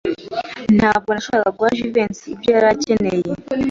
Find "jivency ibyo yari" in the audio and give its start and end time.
1.77-2.67